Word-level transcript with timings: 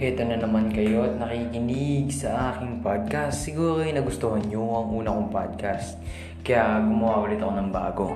Heto 0.00 0.24
na 0.24 0.40
naman 0.40 0.72
kayo 0.72 1.04
at 1.04 1.20
nakikinig 1.20 2.08
sa 2.08 2.56
aking 2.56 2.80
podcast. 2.80 3.44
Siguro 3.44 3.84
ay 3.84 3.92
nagustuhan 3.92 4.40
nyo 4.48 4.64
ang 4.80 4.96
una 4.96 5.12
kong 5.12 5.28
podcast. 5.28 6.00
Kaya 6.40 6.80
gumawa 6.80 7.28
ulit 7.28 7.36
ako 7.36 7.52
ng 7.60 7.68
bago. 7.68 8.06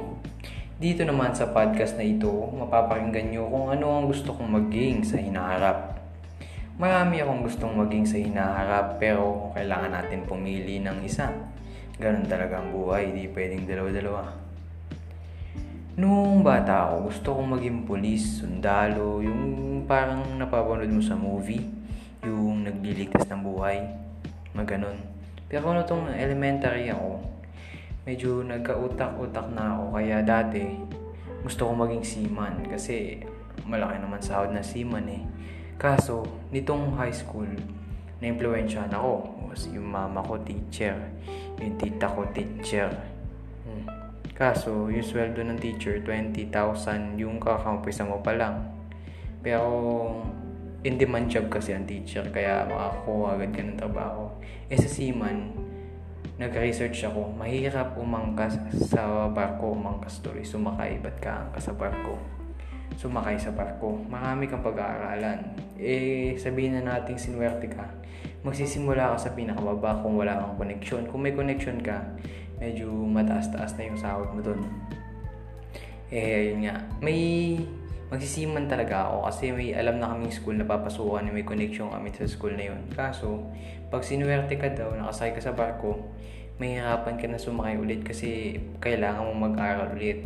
Dito 0.80 1.04
naman 1.04 1.36
sa 1.36 1.52
podcast 1.52 2.00
na 2.00 2.08
ito, 2.08 2.32
mapapakinggan 2.56 3.28
nyo 3.28 3.52
kung 3.52 3.68
ano 3.68 4.00
ang 4.00 4.08
gusto 4.08 4.32
kong 4.32 4.64
maging 4.64 5.04
sa 5.04 5.20
hinaharap. 5.20 6.00
Marami 6.80 7.20
akong 7.20 7.44
gustong 7.44 7.76
maging 7.76 8.08
sa 8.08 8.16
hinaharap 8.16 8.96
pero 8.96 9.52
kailangan 9.52 9.92
natin 9.92 10.24
pumili 10.24 10.80
ng 10.80 11.04
isa. 11.04 11.36
Ganun 12.00 12.24
talaga 12.24 12.64
ang 12.64 12.72
buhay, 12.72 13.12
di 13.12 13.28
pwedeng 13.28 13.68
dalawa-dalawa. 13.68 14.24
Noong 16.00 16.40
bata 16.40 16.88
ako, 16.88 17.12
gusto 17.12 17.28
kong 17.36 17.60
maging 17.60 17.78
pulis, 17.84 18.40
sundalo, 18.40 19.20
yung 19.20 19.84
parang 19.84 20.40
napapanood 20.40 20.90
mo 20.90 21.04
sa 21.04 21.14
movie, 21.14 21.73
yung 22.24 22.64
nagliligtas 22.64 23.28
ng 23.28 23.44
buhay, 23.44 23.84
maganon. 24.56 24.96
Pero 25.46 25.70
ano 25.70 25.84
tong 25.84 26.08
elementary 26.10 26.88
ako, 26.90 27.20
medyo 28.08 28.40
nagka-utak-utak 28.42 29.46
na 29.52 29.76
ako, 29.76 29.84
kaya 30.00 30.24
dati 30.24 30.64
gusto 31.44 31.68
kong 31.68 31.84
maging 31.84 32.04
seaman 32.04 32.64
kasi 32.64 33.20
malaki 33.68 34.00
naman 34.00 34.20
sahod 34.24 34.50
na 34.50 34.64
seaman 34.64 35.04
eh. 35.12 35.22
Kaso, 35.76 36.24
nitong 36.48 36.96
high 36.96 37.12
school, 37.12 37.48
na-impluensyahan 38.18 38.92
ako. 38.94 39.44
Yung 39.70 39.86
mama 39.86 40.18
ko 40.26 40.34
teacher, 40.42 40.98
yung 41.62 41.78
tita 41.78 42.10
ko 42.10 42.26
teacher, 42.34 42.90
Kaso, 44.34 44.90
yung 44.90 45.06
sweldo 45.06 45.46
ng 45.46 45.62
teacher, 45.62 46.02
20,000 46.02 47.14
yung 47.22 47.38
kakampisa 47.38 48.02
mo 48.02 48.18
pa 48.18 48.34
lang. 48.34 48.66
Pero, 49.46 49.62
in 50.84 51.00
demand 51.00 51.32
job 51.32 51.48
kasi 51.48 51.72
ang 51.72 51.88
teacher, 51.88 52.28
kaya 52.28 52.68
makakuha 52.68 53.40
agad 53.40 53.50
ka 53.56 53.60
ng 53.64 53.80
trabaho. 53.80 54.28
Eh 54.68 54.76
sa 54.76 54.84
seaman, 54.84 55.56
nag-research 56.36 57.08
ako, 57.08 57.32
mahirap 57.32 57.96
umangkas 57.96 58.60
sa 58.92 59.32
barko, 59.32 59.72
umangkas 59.72 60.20
tuloy, 60.20 60.44
sumakay, 60.44 61.00
ba't 61.00 61.16
ka 61.24 61.48
angkas 61.48 61.72
sa 61.72 61.74
barko? 61.74 62.20
Sumakay 63.00 63.40
sa 63.40 63.56
barko, 63.56 63.96
marami 64.06 64.44
kang 64.44 64.60
pag-aaralan. 64.60 65.56
Eh, 65.80 66.36
sabihin 66.36 66.76
na 66.76 67.00
natin 67.00 67.16
sinwerte 67.16 67.72
ka, 67.72 67.88
magsisimula 68.44 69.16
ka 69.16 69.16
sa 69.16 69.32
pinakababa 69.32 70.04
kung 70.04 70.20
wala 70.20 70.36
kang 70.36 70.68
connection. 70.68 71.08
Kung 71.08 71.24
may 71.24 71.32
connection 71.32 71.80
ka, 71.80 72.04
medyo 72.60 72.92
mataas-taas 72.92 73.72
na 73.80 73.88
yung 73.88 73.98
sahod 73.98 74.28
mo 74.36 74.44
doon. 74.44 74.60
Eh, 76.12 76.52
ayun 76.52 76.68
nga. 76.68 76.76
May 77.00 77.56
magsisiman 78.12 78.68
talaga 78.68 79.08
ako 79.08 79.28
kasi 79.30 79.44
may 79.52 79.70
alam 79.72 80.00
na 80.00 80.12
kaming 80.12 80.34
school 80.34 80.56
na 80.56 80.66
papasukan 80.68 81.30
may 81.32 81.46
connection 81.46 81.88
kami 81.88 82.12
sa 82.12 82.28
school 82.28 82.52
na 82.52 82.72
yun. 82.72 82.80
Kaso, 82.92 83.48
pag 83.88 84.04
sinuwerte 84.04 84.60
ka 84.60 84.72
daw, 84.72 84.92
nakasakay 84.92 85.38
ka 85.38 85.40
sa 85.40 85.52
barko, 85.56 86.00
may 86.60 86.78
hirapan 86.78 87.18
ka 87.18 87.26
na 87.26 87.40
sumakay 87.40 87.80
ulit 87.80 88.00
kasi 88.06 88.60
kailangan 88.78 89.26
mo 89.26 89.50
mag-aral 89.50 89.96
ulit. 89.96 90.22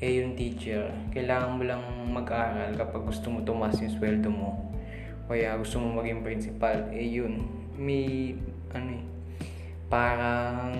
Eh, 0.00 0.24
yung 0.24 0.32
teacher, 0.32 0.88
kailangan 1.12 1.60
mo 1.60 1.62
lang 1.68 1.82
mag-aral 2.08 2.72
kapag 2.72 3.04
gusto 3.04 3.28
mo 3.28 3.44
tumas 3.44 3.76
yung 3.84 3.92
sweldo 3.92 4.32
mo. 4.32 4.56
Kaya 5.28 5.54
gusto 5.60 5.78
mo 5.78 6.00
maging 6.00 6.24
principal, 6.26 6.88
eh 6.90 7.06
yun, 7.06 7.46
may, 7.78 8.34
ano 8.74 8.90
eh, 8.96 9.04
parang 9.90 10.70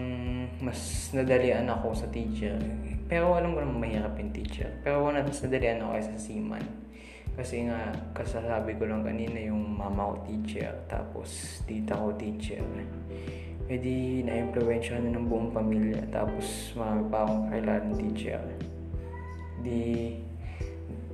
mas 0.63 1.11
nadalian 1.11 1.67
ako 1.67 1.93
sa 1.99 2.07
teacher. 2.15 2.55
Pero 3.11 3.35
alam 3.35 3.59
ko 3.59 3.67
naman 3.67 3.83
mahirap 3.83 4.15
yung 4.15 4.31
teacher. 4.31 4.71
Pero 4.87 5.03
una, 5.03 5.27
mas 5.27 5.43
nadalian 5.43 5.83
ako 5.83 5.99
sa 5.99 6.15
seaman. 6.15 6.63
Kasi 7.35 7.67
nga, 7.67 7.91
kasasabi 8.15 8.79
ko 8.79 8.87
lang 8.87 9.03
kanina 9.03 9.51
yung 9.51 9.75
mama 9.75 10.15
ko 10.15 10.17
teacher, 10.31 10.71
tapos 10.87 11.59
tita 11.67 11.99
ko 11.99 12.15
teacher. 12.15 12.63
E 13.71 13.75
di, 13.79 14.23
na-influensya 14.23 14.99
na 15.03 15.15
ng 15.15 15.27
buong 15.27 15.51
pamilya, 15.51 16.07
tapos 16.11 16.75
marami 16.79 17.03
pa 17.11 17.19
akong 17.27 17.45
kailangan 17.51 17.83
ng 17.91 17.99
teacher. 17.99 18.43
Di, 19.63 19.83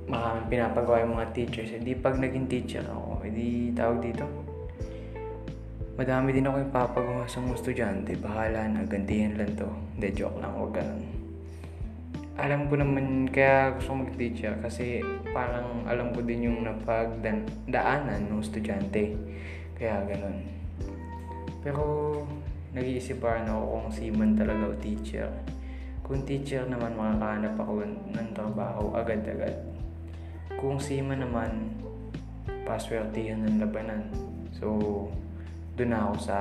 maraming 0.09 0.47
pinapagawa 0.49 1.05
yung 1.05 1.13
mga 1.17 1.27
teachers. 1.33 1.69
E 1.73 1.81
di, 1.81 1.93
pag 1.97 2.17
naging 2.17 2.45
teacher 2.45 2.85
ako, 2.85 3.25
e 3.25 3.29
di, 3.33 3.49
tawag 3.77 4.01
dito, 4.05 4.25
Madami 5.97 6.29
din 6.29 6.45
ako 6.45 6.61
ipapagawa 6.61 7.25
sa 7.25 7.41
mga 7.41 7.57
estudyante. 7.57 8.13
Bahala 8.21 8.69
na, 8.69 8.85
gantihan 8.85 9.33
lang 9.33 9.57
to. 9.57 9.65
Hindi, 9.97 10.13
joke 10.13 10.37
lang, 10.37 10.53
huwag 10.53 10.77
ganun. 10.77 11.01
Alam 12.37 12.69
ko 12.69 12.77
naman, 12.77 13.25
kaya 13.33 13.73
gusto 13.73 13.97
ko 13.97 14.05
mag-teacher 14.05 14.53
kasi 14.61 15.01
parang 15.33 15.89
alam 15.89 16.13
ko 16.13 16.21
din 16.21 16.53
yung 16.53 16.69
napagdaanan 16.69 18.29
ng 18.29 18.37
estudyante. 18.45 19.17
Kaya 19.73 20.05
ganun. 20.05 20.45
Pero 21.65 21.81
nag-iisip 22.77 23.17
pa 23.17 23.41
ako 23.41 23.65
kung 23.65 23.89
seaman 23.89 24.37
talaga 24.37 24.69
o 24.69 24.77
teacher. 24.77 25.33
Kung 26.05 26.21
teacher 26.29 26.61
naman, 26.69 26.93
makakahanap 26.93 27.57
ako 27.57 27.73
ng 28.13 28.29
trabaho 28.37 28.93
agad-agad. 28.93 29.65
Kung 30.61 30.77
seaman 30.77 31.25
naman, 31.25 31.73
paswertihan 32.69 33.41
ng 33.49 33.65
labanan. 33.65 34.05
So, 34.53 34.77
doon 35.77 35.93
ako 35.93 36.13
sa 36.17 36.37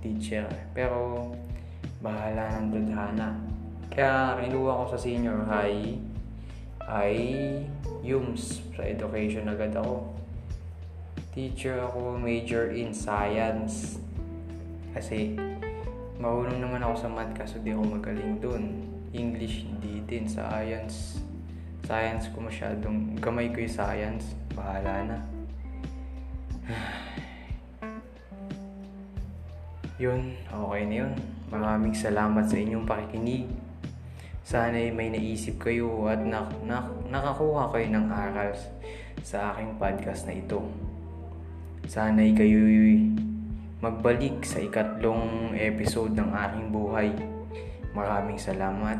teacher. 0.00 0.48
Pero, 0.72 1.28
bahala 2.00 2.56
ng 2.56 2.72
tadhana. 2.72 3.36
Kaya, 3.92 4.40
kinuha 4.40 4.72
ko 4.80 4.84
sa 4.88 4.98
senior 4.98 5.44
high 5.44 6.00
ay 6.88 7.14
YUMS 8.00 8.64
sa 8.72 8.88
education 8.88 9.52
agad 9.52 9.76
ako. 9.76 10.16
Teacher 11.36 11.84
ako, 11.84 12.16
major 12.16 12.72
in 12.72 12.96
science. 12.96 14.00
Kasi, 14.96 15.36
marunong 16.16 16.64
naman 16.64 16.80
ako 16.80 16.94
sa 17.04 17.08
math 17.12 17.36
kaso 17.36 17.60
di 17.60 17.76
ako 17.76 18.00
magaling 18.00 18.40
doon. 18.40 18.64
English 19.12 19.68
hindi 19.68 20.00
din, 20.08 20.24
science. 20.24 21.20
Science 21.84 22.32
ko 22.32 22.40
masyadong, 22.48 23.20
gamay 23.20 23.52
ko 23.52 23.60
yung 23.60 23.76
science. 23.76 24.32
Bahala 24.56 24.94
na. 25.04 25.18
Yun, 30.00 30.32
okay 30.48 30.88
na 30.88 30.96
yun. 31.04 31.12
Maraming 31.52 31.92
salamat 31.92 32.48
sa 32.48 32.56
inyong 32.56 32.88
pakikinig. 32.88 33.44
Sana 34.40 34.80
may 34.96 35.12
naisip 35.12 35.60
kayo 35.60 36.08
at 36.08 36.24
na, 36.24 36.48
na, 36.64 36.88
nakakuha 37.12 37.68
kayo 37.68 37.86
ng 37.92 38.08
aral 38.08 38.56
sa 39.20 39.52
aking 39.52 39.76
podcast 39.76 40.24
na 40.24 40.40
ito. 40.40 40.64
Sana 41.84 42.24
kayo 42.32 42.64
magbalik 43.84 44.40
sa 44.40 44.64
ikatlong 44.64 45.52
episode 45.52 46.16
ng 46.16 46.32
aking 46.32 46.66
buhay. 46.72 47.12
Maraming 47.92 48.40
salamat. 48.40 48.96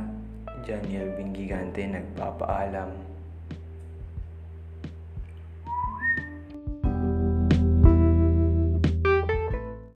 Janiel 0.68 1.16
Bingigante 1.16 1.80
nagpapaalam. 1.88 3.09